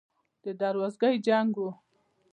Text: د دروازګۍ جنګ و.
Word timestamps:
د 0.43 0.45
دروازګۍ 0.61 1.15
جنګ 1.27 1.51
و. 1.61 1.65